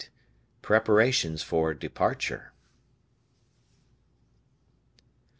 Preparations 0.63 1.43
for 1.43 1.75
Departure. 1.75 2.53